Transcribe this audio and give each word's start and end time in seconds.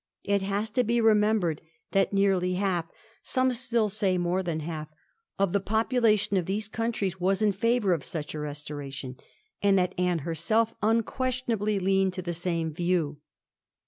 It 0.23 0.41
has 0.41 0.71
to 0.71 0.83
be 0.83 0.99
remembered 0.99 1.61
that 1.91 2.11
nearly 2.11 2.55
half— 2.55 2.85
some 3.21 3.53
still 3.53 3.87
say 3.87 4.17
more 4.17 4.41
than 4.41 4.61
half— 4.61 4.87
of 5.37 5.53
the 5.53 5.59
population 5.59 6.37
of 6.37 6.47
these 6.47 6.67
countries 6.67 7.19
was 7.21 7.43
in 7.43 7.51
favour 7.51 7.93
of 7.93 8.03
such 8.03 8.33
a 8.33 8.39
restoration, 8.39 9.17
and 9.61 9.77
that 9.77 9.93
Anne 9.99 10.19
herself 10.25 10.73
unquestionably 10.81 11.77
leaned 11.77 12.13
to 12.15 12.23
the 12.23 12.33
same 12.33 12.73
view. 12.73 13.19